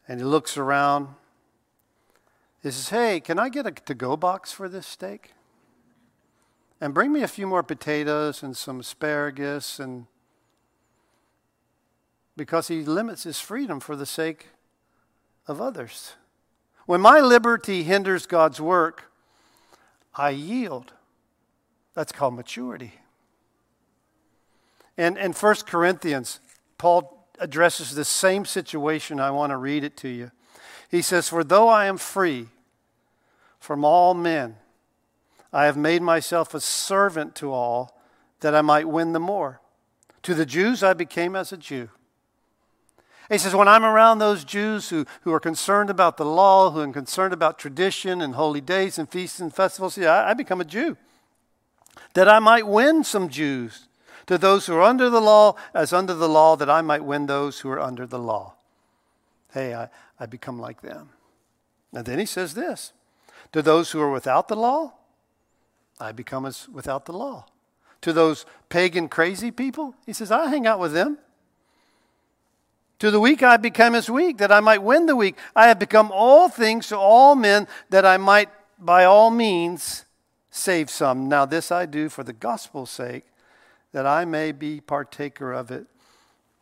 [0.07, 1.09] And he looks around.
[2.61, 5.33] He says, Hey, can I get a to go box for this steak?
[6.81, 10.07] And bring me a few more potatoes and some asparagus and
[12.37, 14.47] because he limits his freedom for the sake
[15.47, 16.13] of others.
[16.85, 19.11] When my liberty hinders God's work,
[20.13, 20.93] I yield.
[21.93, 22.93] That's called maturity.
[24.97, 26.39] And in 1 Corinthians,
[26.77, 29.19] Paul addresses the same situation.
[29.19, 30.31] I want to read it to you.
[30.89, 32.47] He says, For though I am free
[33.59, 34.55] from all men,
[35.51, 37.99] I have made myself a servant to all
[38.41, 39.61] that I might win the more.
[40.23, 41.89] To the Jews, I became as a Jew
[43.29, 46.81] he says, when I'm around those Jews who, who are concerned about the law, who
[46.81, 50.61] are concerned about tradition and holy days and feasts and festivals, yeah, I, I become
[50.61, 50.95] a Jew.
[52.13, 53.87] That I might win some Jews
[54.27, 57.25] to those who are under the law, as under the law, that I might win
[57.25, 58.55] those who are under the law.
[59.53, 61.09] Hey, I, I become like them.
[61.93, 62.93] And then he says this
[63.51, 64.93] To those who are without the law,
[65.99, 67.45] I become as without the law.
[68.01, 71.17] To those pagan, crazy people, he says, I hang out with them.
[72.99, 75.37] To the weak I become as weak, that I might win the weak.
[75.55, 80.05] I have become all things to all men, that I might by all means
[80.49, 81.27] save some.
[81.27, 83.25] Now, this I do for the gospel's sake,
[83.95, 85.87] that I may be partaker of it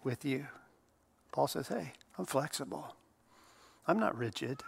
[0.03, 0.45] with you.
[1.31, 2.95] Paul says, Hey, I'm flexible,
[3.87, 4.61] I'm not rigid.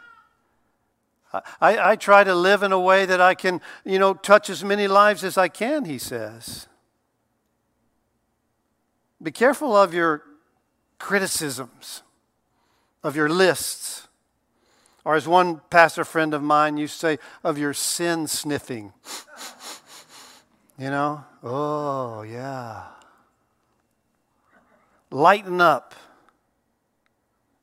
[1.61, 4.63] I, I, try to live in a way that I can, you know, touch as
[4.63, 6.67] many lives as I can, he says.
[9.21, 10.23] Be careful of your
[10.97, 12.01] criticisms
[13.03, 14.07] of your lists.
[15.03, 18.93] Or, as one pastor friend of mine used to say, of your sin sniffing.
[20.77, 21.23] you know?
[21.43, 22.83] Oh, yeah.
[25.11, 25.95] Lighten up.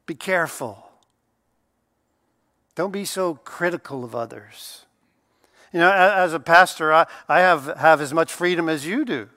[0.07, 0.91] Be careful.
[2.75, 4.87] Don't be so critical of others.
[5.73, 9.29] You know, as a pastor, I, I have, have as much freedom as you do.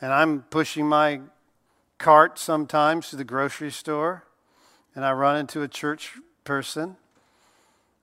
[0.00, 1.20] And I'm pushing my
[1.98, 4.24] cart sometimes to the grocery store
[4.98, 6.96] and I run into a church person,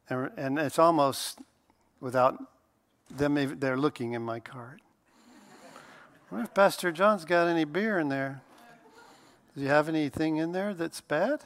[0.10, 1.40] and, and it's almost
[2.00, 2.42] without
[3.10, 4.82] them, they're looking in my cart.
[6.30, 8.42] What if Pastor John's got any beer in there?
[9.54, 11.42] Does he have anything in there that's bad?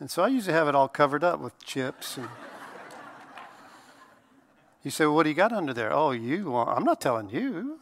[0.00, 2.16] And so I usually have it all covered up with chips.
[2.16, 2.28] And
[4.84, 5.92] you say, well, What do you got under there?
[5.92, 6.52] Oh, you.
[6.52, 7.80] Well, I'm not telling you.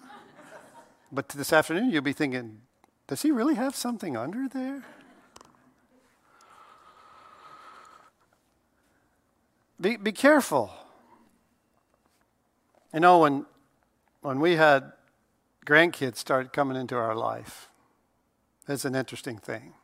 [1.11, 2.61] But this afternoon, you'll be thinking,
[3.07, 4.83] does he really have something under there?
[9.81, 10.71] Be, be careful.
[12.97, 13.45] You know, when,
[14.23, 14.91] when we had
[15.67, 17.69] grandkids start coming into our life,
[18.67, 19.75] it's an interesting thing.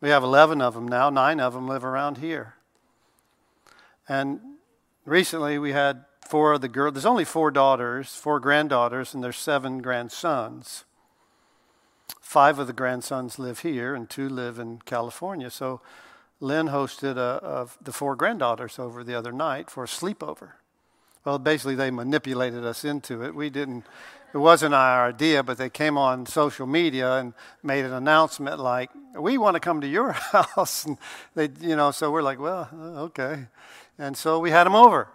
[0.00, 2.54] We have 11 of them now, nine of them live around here.
[4.08, 4.40] And
[5.04, 9.36] recently we had four of the girls, there's only four daughters, four granddaughters, and there's
[9.36, 10.84] seven grandsons
[12.22, 15.50] five of the grandsons live here and two live in California.
[15.50, 15.82] So
[16.40, 20.52] Lynn hosted a, a, the four granddaughters over the other night for a sleepover.
[21.24, 23.34] Well, basically, they manipulated us into it.
[23.34, 23.84] We didn't,
[24.32, 28.90] it wasn't our idea, but they came on social media and made an announcement like,
[29.18, 30.86] we want to come to your house.
[30.86, 30.96] And
[31.34, 33.46] they, you know, so we're like, well, uh, okay.
[33.98, 35.08] And so we had them over.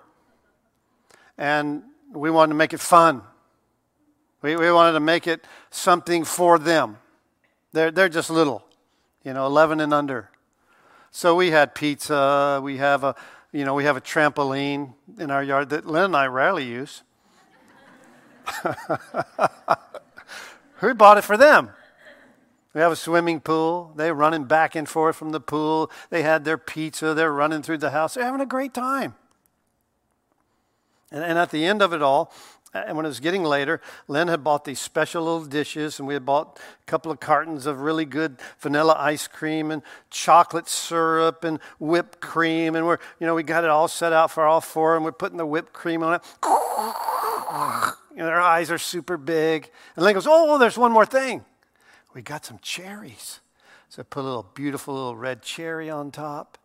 [1.39, 3.23] And we wanted to make it fun.
[4.43, 6.97] We, we wanted to make it something for them.
[7.73, 8.63] They're, they're just little,
[9.23, 10.29] you know, 11 and under.
[11.09, 12.59] So we had pizza.
[12.61, 13.15] We have a,
[13.55, 17.03] you know, we have a trampoline in our yard that Lynn and I rarely use.
[20.79, 21.69] Who bought it for them?
[22.73, 23.93] We have a swimming pool.
[23.95, 25.89] They're running back and forth from the pool.
[26.09, 27.13] They had their pizza.
[27.13, 28.15] They're running through the house.
[28.15, 29.15] They're having a great time.
[31.09, 32.33] And, and at the end of it all,
[32.75, 36.13] And when it was getting later, Lynn had bought these special little dishes, and we
[36.13, 41.45] had bought a couple of cartons of really good vanilla ice cream and chocolate syrup
[41.45, 42.75] and whipped cream.
[42.75, 45.13] And we're, you know, we got it all set out for all four, and we're
[45.13, 46.21] putting the whipped cream on it.
[48.17, 49.71] And their eyes are super big.
[49.95, 51.45] And Lynn goes, Oh, there's one more thing.
[52.13, 53.39] We got some cherries.
[53.87, 56.57] So I put a little beautiful little red cherry on top.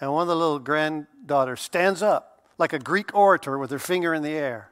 [0.00, 4.14] And one of the little granddaughters stands up like a Greek orator with her finger
[4.14, 4.70] in the air.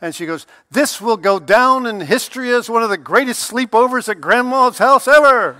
[0.00, 4.08] And she goes, This will go down in history as one of the greatest sleepovers
[4.08, 5.56] at grandma's house ever.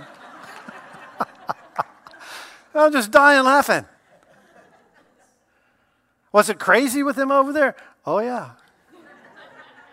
[2.75, 3.85] I'm just dying laughing.
[6.31, 7.75] Was it crazy with them over there?
[8.05, 8.51] Oh, yeah.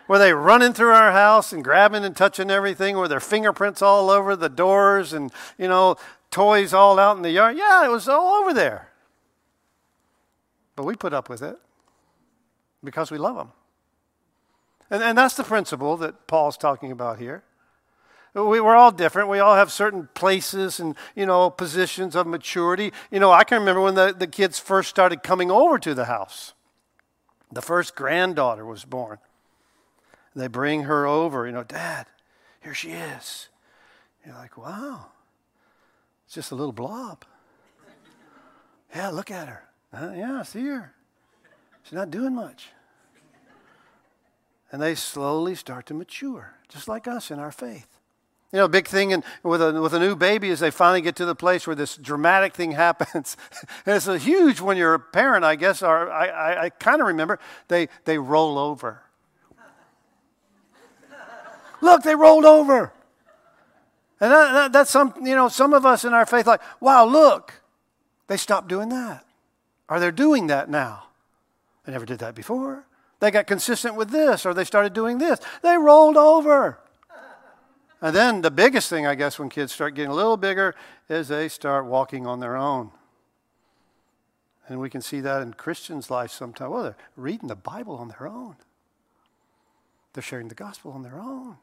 [0.07, 2.95] Were they running through our house and grabbing and touching everything?
[2.95, 5.95] Were their fingerprints all over the doors and, you know,
[6.29, 7.57] toys all out in the yard?
[7.57, 8.89] Yeah, it was all over there.
[10.75, 11.57] But we put up with it
[12.83, 13.51] because we love them.
[14.89, 17.43] And, and that's the principle that Paul's talking about here.
[18.33, 19.29] We, we're all different.
[19.29, 22.91] We all have certain places and, you know, positions of maturity.
[23.09, 26.05] You know, I can remember when the, the kids first started coming over to the
[26.05, 26.53] house.
[27.51, 29.19] The first granddaughter was born.
[30.35, 32.07] They bring her over, you know, Dad,
[32.61, 33.47] here she is.
[34.25, 35.05] You're like, wow,
[36.25, 37.23] it's just a little blob.
[38.93, 39.63] Yeah, look at her.
[39.93, 40.93] Uh, yeah, see her.
[41.83, 42.69] She's not doing much.
[44.75, 47.87] And they slowly start to mature, just like us in our faith.
[48.51, 51.15] You know, big thing in, with, a, with a new baby is they finally get
[51.15, 53.37] to the place where this dramatic thing happens.
[53.85, 56.99] and it's a huge when you're a parent, I guess, or I, I, I kind
[56.99, 59.01] of remember, they, they roll over.
[61.79, 62.91] Look, they rolled over.
[64.19, 67.05] And that, that, that's some, you know, some of us in our faith, like, wow,
[67.05, 67.61] look,
[68.27, 69.25] they stopped doing that.
[69.87, 71.03] Are they doing that now?
[71.85, 72.85] They never did that before.
[73.19, 75.39] They got consistent with this, or they started doing this.
[75.61, 76.79] They rolled over.
[78.01, 80.75] And then the biggest thing, I guess, when kids start getting a little bigger
[81.09, 82.91] is they start walking on their own.
[84.67, 86.71] And we can see that in Christians' life sometimes.
[86.71, 88.57] Well, they're reading the Bible on their own,
[90.13, 91.57] they're sharing the gospel on their own.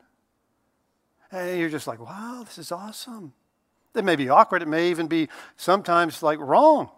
[1.31, 3.33] And you're just like, wow, this is awesome.
[3.95, 4.63] It may be awkward.
[4.63, 6.91] It may even be sometimes like wrong.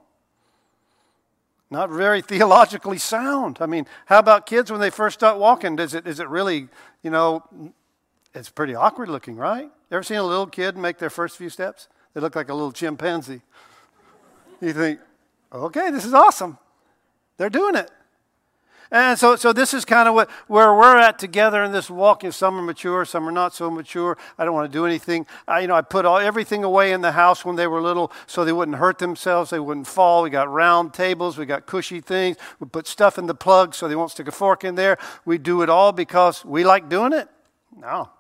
[1.75, 3.59] Not very theologically sound.
[3.61, 5.75] I mean, how about kids when they first start walking?
[5.75, 6.69] Does it, is it really,
[7.03, 7.43] you know,
[8.33, 9.69] it's pretty awkward looking, right?
[9.91, 11.89] Ever seen a little kid make their first few steps?
[12.13, 13.43] They look like a little chimpanzee.
[14.61, 15.01] You think,
[15.53, 16.59] okay, this is awesome.
[17.39, 17.91] They're doing it.
[18.95, 22.31] And so, so this is kind of what, where we're at together in this walking.
[22.31, 24.17] Some are mature, some are not so mature.
[24.39, 25.27] I don't want to do anything.
[25.49, 28.13] I, you know, I put all, everything away in the house when they were little
[28.29, 30.23] so they wouldn't hurt themselves, they wouldn't fall.
[30.23, 32.37] We got round tables, we got cushy things.
[32.61, 34.97] We put stuff in the plug so they won't stick a fork in there.
[35.25, 37.29] We do it all because we like doing it?
[37.77, 38.11] No.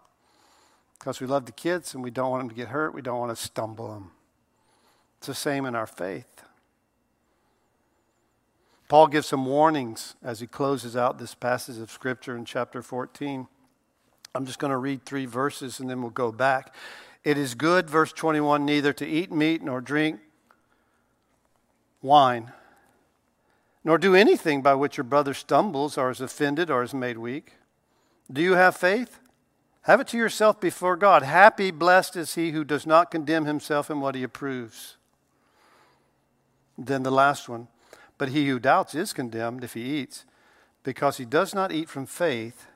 [0.98, 2.94] Because we love the kids and we don't want them to get hurt.
[2.94, 4.10] We don't want to stumble them.
[5.18, 6.43] It's the same in our faith.
[8.88, 13.48] Paul gives some warnings as he closes out this passage of Scripture in chapter 14.
[14.34, 16.74] I'm just going to read three verses and then we'll go back.
[17.22, 20.20] It is good, verse 21, neither to eat meat nor drink
[22.02, 22.52] wine,
[23.82, 27.54] nor do anything by which your brother stumbles or is offended or is made weak.
[28.30, 29.18] Do you have faith?
[29.82, 31.22] Have it to yourself before God.
[31.22, 34.96] Happy, blessed is he who does not condemn himself in what he approves.
[36.76, 37.68] Then the last one.
[38.18, 40.24] But he who doubts is condemned if he eats,
[40.82, 42.66] because he does not eat from faith,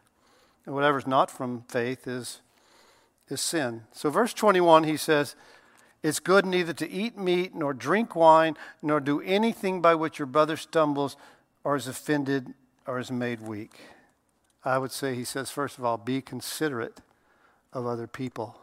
[0.67, 2.41] and whatever's not from faith is,
[3.29, 3.85] is sin.
[3.93, 5.37] So, verse 21, he says,
[6.03, 10.27] It's good neither to eat meat, nor drink wine, nor do anything by which your
[10.27, 11.17] brother stumbles,
[11.65, 12.55] or is offended,
[12.87, 13.79] or is made weak.
[14.65, 17.01] I would say, he says, first of all, be considerate
[17.73, 18.59] of other people.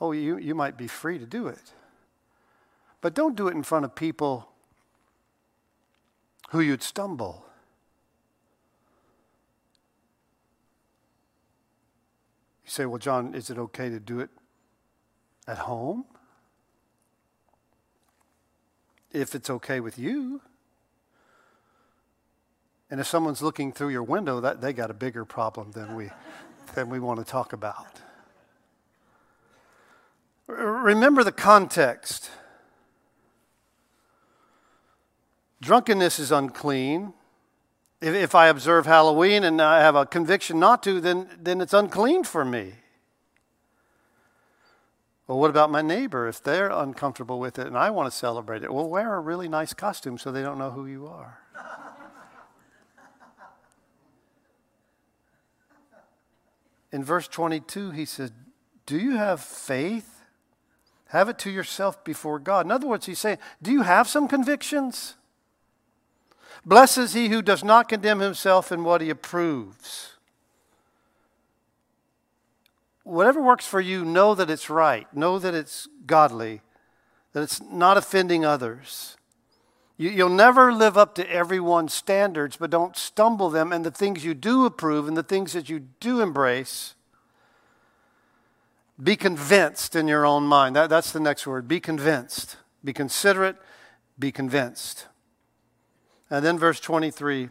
[0.00, 1.72] Oh, you, you might be free to do it.
[3.00, 4.48] But don't do it in front of people
[6.50, 7.44] who you'd stumble.
[12.64, 14.30] You say, well, John, is it okay to do it
[15.46, 16.04] at home?
[19.12, 20.40] If it's okay with you.
[22.90, 26.10] And if someone's looking through your window, that they got a bigger problem than we
[26.74, 28.00] than we want to talk about.
[30.46, 32.30] Remember the context.
[35.60, 37.12] Drunkenness is unclean.
[38.00, 41.72] If, if I observe Halloween and I have a conviction not to, then, then it's
[41.72, 42.74] unclean for me.
[45.26, 48.62] Well, what about my neighbor if they're uncomfortable with it and I want to celebrate
[48.62, 48.72] it?
[48.72, 51.40] Well, wear a really nice costume so they don't know who you are.
[56.92, 58.30] in verse 22, he says,
[58.84, 60.22] Do you have faith?
[61.10, 62.66] Have it to yourself before God.
[62.66, 65.16] In other words, he's saying, Do you have some convictions?
[66.66, 70.14] Blessed is he who does not condemn himself in what he approves.
[73.04, 76.60] Whatever works for you, know that it's right, know that it's godly,
[77.32, 79.16] that it's not offending others.
[79.96, 83.72] You, will never live up to everyone's standards, but don't stumble them.
[83.72, 86.96] And the things you do approve and the things that you do embrace,
[89.00, 90.74] be convinced in your own mind.
[90.74, 91.68] That, that's the next word.
[91.68, 92.56] Be convinced.
[92.84, 93.56] Be considerate.
[94.18, 95.06] Be convinced.
[96.30, 97.50] And then verse 23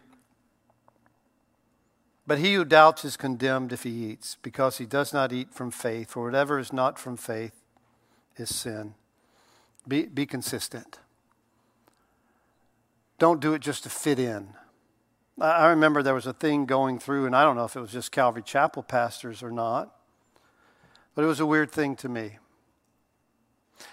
[2.27, 5.71] But he who doubts is condemned if he eats, because he does not eat from
[5.71, 7.61] faith, for whatever is not from faith
[8.37, 8.95] is sin.
[9.87, 10.99] Be, be consistent.
[13.17, 14.49] Don't do it just to fit in.
[15.39, 17.91] I remember there was a thing going through, and I don't know if it was
[17.91, 19.93] just Calvary Chapel pastors or not,
[21.13, 22.37] but it was a weird thing to me.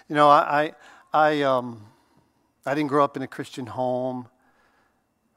[0.07, 0.73] You know, I,
[1.13, 1.85] I, I, um,
[2.65, 4.27] I didn't grow up in a Christian home.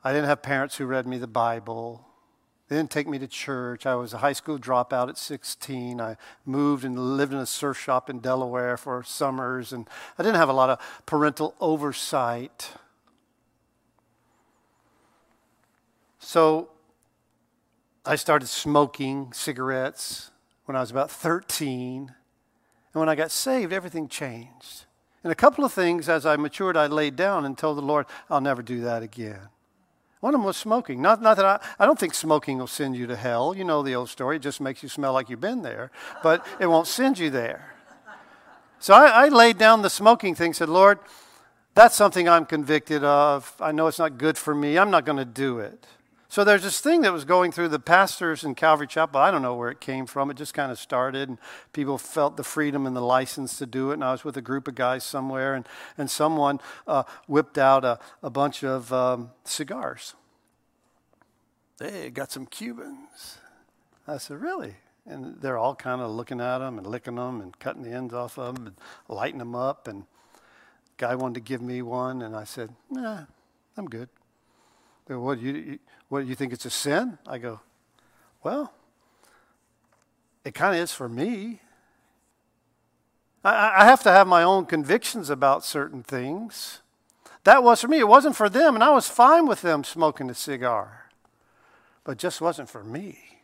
[0.04, 2.06] I didn't have parents who read me the Bible.
[2.68, 3.86] They didn't take me to church.
[3.86, 6.00] I was a high school dropout at 16.
[6.00, 9.88] I moved and lived in a surf shop in Delaware for summers, and
[10.18, 12.70] I didn't have a lot of parental oversight.
[16.18, 16.70] So
[18.04, 20.30] I started smoking cigarettes
[20.64, 22.12] when I was about 13.
[22.92, 24.86] And when I got saved, everything changed.
[25.22, 28.06] And a couple of things as I matured, I laid down and told the Lord,
[28.28, 29.48] I'll never do that again.
[30.26, 31.00] One of them was smoking.
[31.00, 33.54] Not, not that I, I don't think smoking will send you to hell.
[33.56, 34.34] You know the old story.
[34.34, 37.76] It just makes you smell like you've been there, but it won't send you there.
[38.80, 40.98] So I, I laid down the smoking thing, said, Lord,
[41.74, 43.54] that's something I'm convicted of.
[43.60, 44.76] I know it's not good for me.
[44.76, 45.86] I'm not going to do it.
[46.36, 49.18] So there's this thing that was going through the pastors in Calvary Chapel.
[49.18, 50.30] I don't know where it came from.
[50.30, 51.38] It just kind of started, and
[51.72, 53.94] people felt the freedom and the license to do it.
[53.94, 55.66] And I was with a group of guys somewhere, and,
[55.96, 60.12] and someone uh, whipped out a, a bunch of um, cigars.
[61.78, 63.38] They got some Cubans.
[64.06, 64.74] I said, Really?
[65.06, 68.12] And they're all kind of looking at them and licking them and cutting the ends
[68.12, 68.76] off of them and
[69.08, 69.88] lighting them up.
[69.88, 70.04] And
[70.98, 73.22] guy wanted to give me one, and I said, Nah,
[73.78, 74.10] I'm good.
[75.08, 75.78] What you
[76.08, 77.18] what you think it's a sin?
[77.26, 77.60] I go,
[78.42, 78.72] well,
[80.44, 81.60] it kind of is for me.
[83.44, 86.80] I, I have to have my own convictions about certain things.
[87.44, 87.98] That was for me.
[87.98, 91.10] It wasn't for them, and I was fine with them smoking a cigar,
[92.02, 93.35] but just wasn't for me.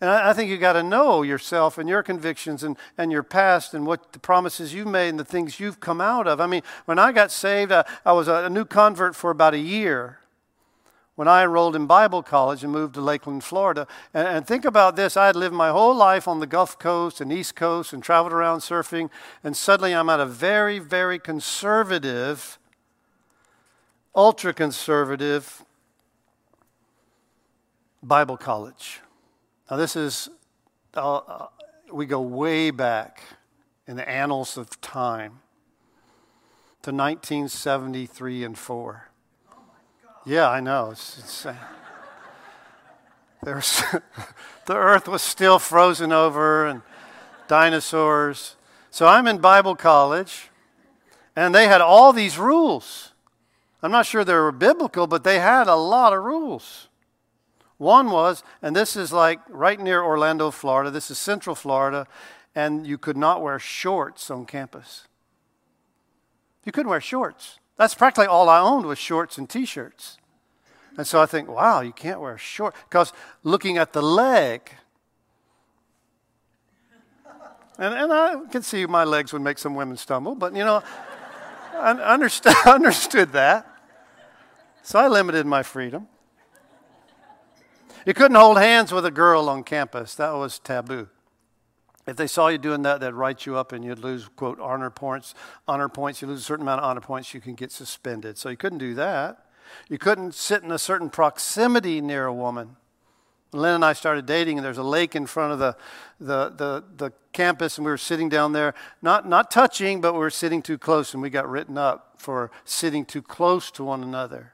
[0.00, 3.22] And I, I think you've got to know yourself and your convictions and, and your
[3.22, 6.40] past and what the promises you've made and the things you've come out of.
[6.40, 9.54] I mean, when I got saved, I, I was a, a new convert for about
[9.54, 10.18] a year
[11.18, 13.88] when I enrolled in Bible college and moved to Lakeland, Florida.
[14.14, 17.20] And, and, think about this I had lived my whole life on the Gulf Coast
[17.20, 19.10] and East Coast and traveled around surfing,
[19.42, 22.56] and suddenly I'm at a very, very conservative,
[24.14, 25.64] ultra conservative
[28.00, 29.00] Bible college.
[29.70, 30.30] Now, this is,
[30.96, 31.46] uh, uh,
[31.92, 33.22] we go way back
[33.86, 35.40] in the annals of time
[36.82, 39.10] to 1973 and 4.
[40.24, 40.90] Yeah, I know.
[40.92, 41.46] It's,
[43.42, 43.82] there's,
[44.64, 46.80] the earth was still frozen over and
[47.46, 48.56] dinosaurs.
[48.90, 50.48] So I'm in Bible college,
[51.36, 53.12] and they had all these rules.
[53.82, 56.87] I'm not sure they were biblical, but they had a lot of rules.
[57.78, 62.06] One was, and this is like right near Orlando, Florida, this is Central Florida,
[62.54, 65.06] and you could not wear shorts on campus.
[66.64, 67.60] You couldn't wear shorts.
[67.76, 70.18] That's practically all I owned was shorts and t shirts.
[70.96, 72.76] And so I think, wow, you can't wear shorts.
[72.88, 73.12] Because
[73.44, 74.72] looking at the leg,
[77.78, 80.82] and, and I can see my legs would make some women stumble, but you know,
[81.74, 83.66] I understood, understood that.
[84.82, 86.08] So I limited my freedom.
[88.06, 91.08] You couldn't hold hands with a girl on campus, that was taboo.
[92.06, 94.88] If they saw you doing that, they'd write you up and you'd lose, quote, honor
[94.88, 95.34] points.
[95.66, 98.38] Honor points, you lose a certain amount of honor points, you can get suspended.
[98.38, 99.44] So you couldn't do that.
[99.90, 102.76] You couldn't sit in a certain proximity near a woman.
[103.52, 105.76] Lynn and I started dating, and there's a lake in front of the,
[106.18, 110.18] the, the, the, campus, and we were sitting down there, not, not touching, but we
[110.18, 114.02] were sitting too close, and we got written up for sitting too close to one
[114.02, 114.52] another.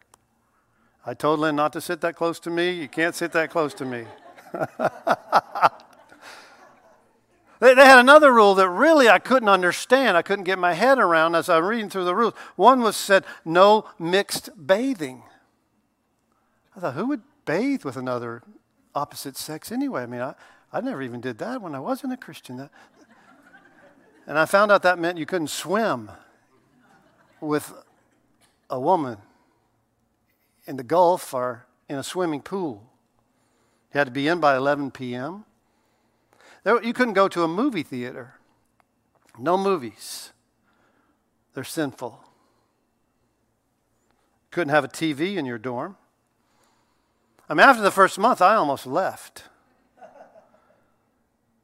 [1.06, 2.70] I told Lynn not to sit that close to me.
[2.70, 4.06] You can't sit that close to me.
[7.60, 10.16] they, had another rule that really I couldn't understand.
[10.16, 12.32] I couldn't get my head around as I'm reading through the rules.
[12.56, 15.24] One was said, no mixed bathing.
[16.74, 18.42] I thought, who would bathe with another
[18.94, 20.04] opposite sex anyway.
[20.04, 20.34] I mean, I,
[20.72, 22.70] I never even did that when I wasn't a Christian.
[24.26, 26.10] And I found out that meant you couldn't swim
[27.40, 27.74] with
[28.70, 29.18] a woman
[30.66, 32.90] in the Gulf or in a swimming pool.
[33.92, 35.44] You had to be in by 11 p.m.
[36.62, 38.34] There, you couldn't go to a movie theater.
[39.38, 40.32] No movies.
[41.54, 42.24] They're sinful.
[44.50, 45.96] Couldn't have a TV in your dorm.
[47.48, 49.44] I mean, after the first month, I almost left.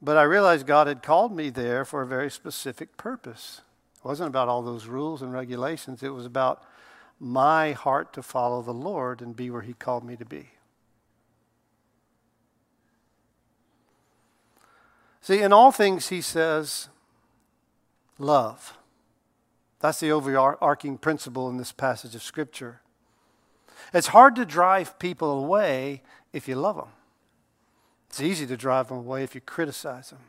[0.02, 3.62] But I realized God had called me there for a very specific purpose.
[3.98, 6.62] It wasn't about all those rules and regulations, it was about
[7.20, 10.48] my heart to follow the Lord and be where He called me to be.
[15.20, 16.88] See, in all things, He says,
[18.18, 18.78] love.
[19.80, 22.80] That's the overarching principle in this passage of Scripture.
[23.92, 26.02] It's hard to drive people away
[26.32, 26.88] if you love them.
[28.08, 30.20] It's easy to drive them away if you criticize them.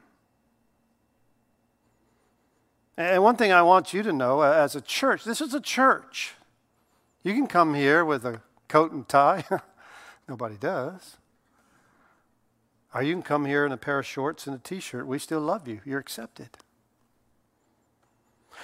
[2.97, 5.61] And one thing I want you to know uh, as a church, this is a
[5.61, 6.33] church.
[7.24, 9.43] You can come here with a coat and tie.
[10.28, 11.17] Nobody does.
[12.93, 15.07] Or you can come here in a pair of shorts and a t shirt.
[15.07, 15.82] We still love you.
[15.86, 16.49] You're accepted.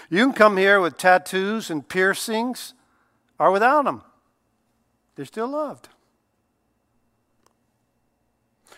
[0.10, 2.74] You can come here with tattoos and piercings
[3.40, 4.02] or without them.
[5.16, 5.90] They're still loved.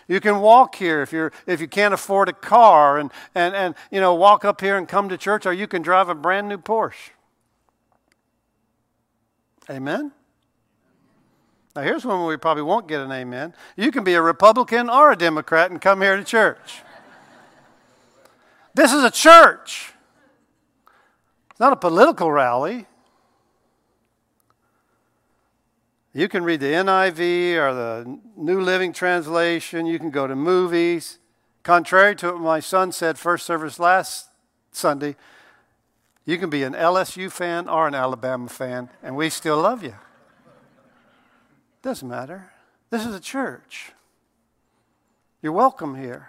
[0.08, 3.74] You can walk here if, you're, if you can't afford a car and, and, and
[3.92, 6.48] you know, walk up here and come to church, or you can drive a brand
[6.48, 7.10] new Porsche.
[9.68, 10.12] Amen?
[11.76, 13.54] Now, here's one we probably won't get an amen.
[13.76, 16.82] You can be a Republican or a Democrat and come here to church.
[18.74, 19.92] this is a church,
[21.50, 22.86] it's not a political rally.
[26.12, 29.86] You can read the NIV or the New Living Translation.
[29.86, 31.20] You can go to movies.
[31.62, 34.28] Contrary to what my son said first service last
[34.72, 35.14] Sunday,
[36.24, 39.94] you can be an LSU fan or an Alabama fan, and we still love you.
[41.82, 42.52] Doesn't matter.
[42.90, 43.92] This is a church.
[45.42, 46.28] You're welcome here.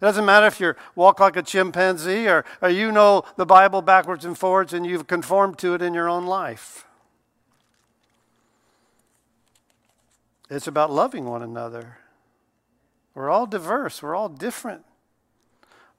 [0.00, 3.82] It doesn't matter if you walk like a chimpanzee or, or you know the Bible
[3.82, 6.86] backwards and forwards and you've conformed to it in your own life.
[10.48, 11.98] It's about loving one another.
[13.14, 14.84] We're all diverse, we're all different.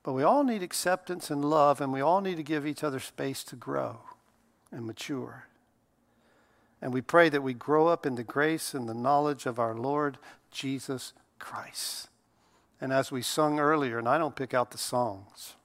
[0.04, 3.00] But we all need acceptance and love, and we all need to give each other
[3.00, 4.00] space to grow
[4.72, 5.46] and mature.
[6.82, 9.76] And we pray that we grow up in the grace and the knowledge of our
[9.76, 10.18] Lord
[10.52, 12.08] Jesus Christ.
[12.80, 15.56] And as we sung earlier, and I don't pick out the songs,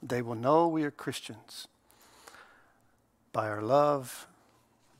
[0.00, 1.66] they will know we are Christians
[3.32, 4.28] by our love,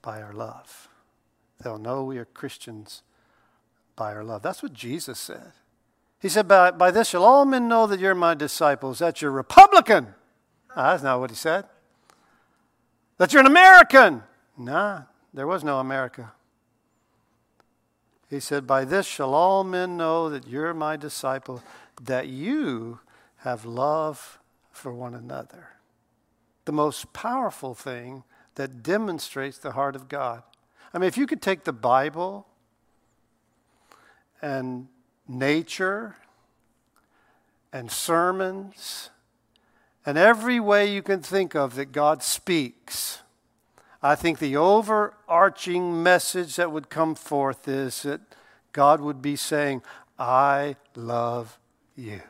[0.00, 0.88] by our love.
[1.62, 3.02] They'll know we are Christians
[3.94, 4.42] by our love.
[4.42, 5.52] That's what Jesus said.
[6.22, 9.32] He said, By, by this shall all men know that you're my disciples, that you're
[9.32, 10.14] Republican.
[10.76, 11.64] Ah, that's not what he said.
[13.18, 14.22] That you're an American.
[14.56, 15.02] Nah,
[15.34, 16.32] there was no America.
[18.30, 21.60] He said, By this shall all men know that you're my disciple,
[22.00, 23.00] that you
[23.38, 24.38] have love
[24.70, 25.70] for one another.
[26.66, 28.22] The most powerful thing
[28.54, 30.44] that demonstrates the heart of God.
[30.94, 32.46] I mean, if you could take the Bible
[34.40, 34.86] and
[35.28, 36.16] nature
[37.72, 39.10] and sermons
[40.04, 43.20] and every way you can think of that God speaks,
[44.02, 48.20] I think the overarching message that would come forth is that
[48.72, 49.82] God would be saying,
[50.18, 51.58] I love
[51.94, 52.20] you.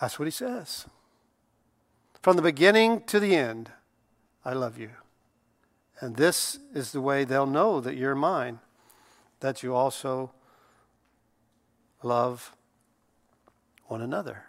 [0.00, 0.86] That's what he says.
[2.20, 3.70] From the beginning to the end,
[4.44, 4.90] I love you.
[6.00, 8.58] And this is the way they'll know that you're mine,
[9.38, 10.32] that you also
[12.04, 12.54] love
[13.86, 14.44] one another.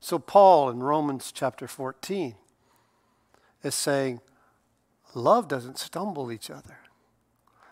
[0.00, 2.34] So, Paul in Romans chapter 14
[3.62, 4.20] is saying,
[5.14, 6.78] love doesn't stumble each other.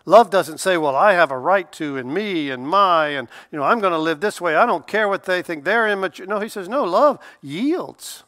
[0.05, 3.59] Love doesn't say, well, I have a right to, and me, and my, and, you
[3.59, 4.57] know, I'm going to live this way.
[4.57, 5.64] I don't care what they think.
[5.64, 6.26] They're immature.
[6.26, 8.24] No, he says, no, love yields.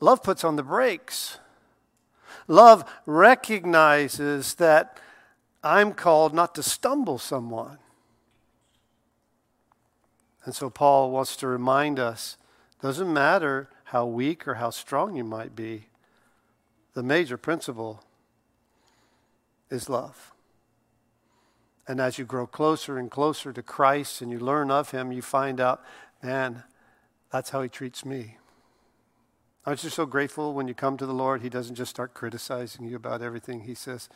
[0.00, 1.38] Love puts on the brakes.
[2.48, 4.98] Love recognizes that
[5.62, 7.79] I'm called not to stumble someone.
[10.44, 12.36] And so Paul wants to remind us
[12.80, 15.88] doesn't matter how weak or how strong you might be,
[16.94, 18.02] the major principle
[19.70, 20.32] is love.
[21.86, 25.22] And as you grow closer and closer to Christ and you learn of Him, you
[25.22, 25.82] find out,
[26.22, 26.62] man,
[27.30, 28.36] that's how He treats me.
[29.66, 31.42] Aren't you so grateful when you come to the Lord?
[31.42, 33.62] He doesn't just start criticizing you about everything.
[33.62, 34.08] He says,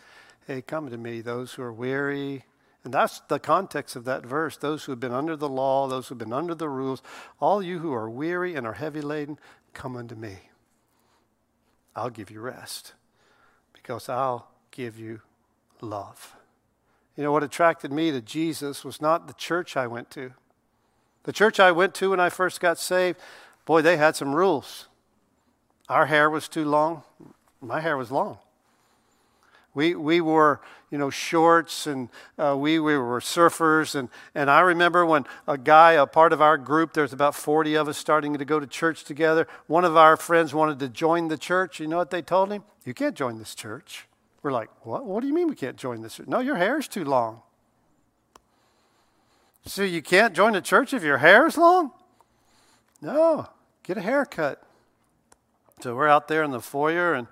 [0.46, 2.44] Hey, come to me, those who are weary.
[2.84, 4.58] And that's the context of that verse.
[4.58, 7.02] Those who have been under the law, those who have been under the rules,
[7.40, 9.38] all you who are weary and are heavy laden,
[9.72, 10.36] come unto me.
[11.96, 12.92] I'll give you rest
[13.72, 15.22] because I'll give you
[15.80, 16.36] love.
[17.16, 20.32] You know, what attracted me to Jesus was not the church I went to.
[21.22, 23.18] The church I went to when I first got saved,
[23.64, 24.88] boy, they had some rules.
[25.88, 27.02] Our hair was too long.
[27.60, 28.38] My hair was long.
[29.74, 30.60] We, we wore,
[30.90, 32.08] you know, shorts and
[32.38, 33.96] uh, we, we were surfers.
[33.96, 37.74] And, and I remember when a guy, a part of our group, there's about 40
[37.74, 39.48] of us starting to go to church together.
[39.66, 41.80] One of our friends wanted to join the church.
[41.80, 42.62] You know what they told him?
[42.84, 44.06] You can't join this church.
[44.42, 45.04] We're like, what?
[45.04, 46.28] What do you mean we can't join this church?
[46.28, 47.42] No, your hair's too long.
[49.66, 51.92] So you can't join the church if your hair is long?
[53.00, 53.48] No,
[53.82, 54.62] get a haircut.
[55.80, 57.26] So we're out there in the foyer and,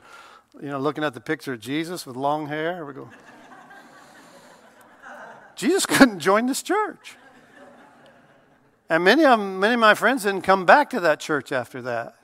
[0.61, 2.85] you know, looking at the picture of Jesus with long hair.
[2.85, 3.09] We go,
[5.57, 7.17] Jesus couldn't join this church.
[8.89, 11.81] And many of, them, many of my friends didn't come back to that church after
[11.83, 12.15] that.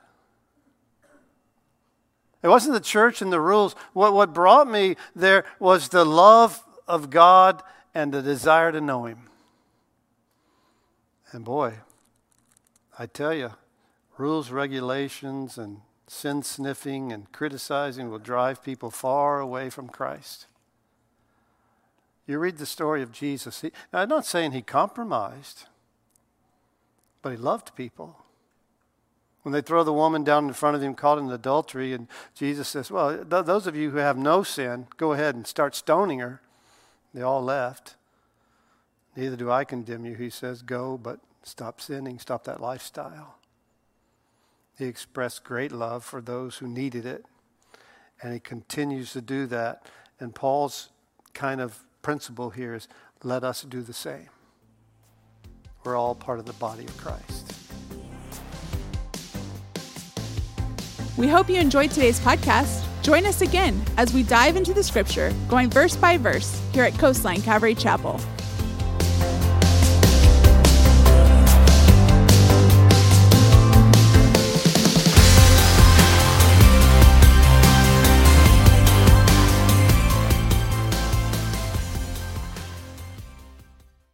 [2.43, 3.75] It wasn't the church and the rules.
[3.95, 7.63] What, what brought me there was the love of God
[7.95, 9.29] and the desire to know Him.
[11.33, 11.75] And boy,
[12.99, 13.53] I tell you,
[14.17, 20.47] rules, regulations, and sin sniffing and criticizing will drive people far away from Christ.
[22.27, 23.63] You read the story of Jesus.
[23.63, 25.65] He, I'm not saying he compromised,
[27.23, 28.19] but he loved people.
[29.43, 32.69] When they throw the woman down in front of him caught in adultery, and Jesus
[32.69, 36.19] says, Well, th- those of you who have no sin, go ahead and start stoning
[36.19, 36.43] her.
[37.15, 37.95] They all left.
[39.17, 40.61] Neither do I condemn you, he says.
[40.61, 43.38] Go, but stop sinning, stop that lifestyle.
[44.79, 47.27] He expressed great love for those who needed it,
[48.23, 49.85] and he continues to do that.
[50.21, 50.91] And Paul's
[51.35, 52.87] kind of principle here is
[53.25, 54.29] let us do the same.
[55.85, 57.53] We're all part of the body of Christ.
[61.17, 62.85] We hope you enjoyed today's podcast.
[63.03, 66.97] Join us again as we dive into the scripture, going verse by verse, here at
[66.99, 68.21] Coastline Calvary Chapel.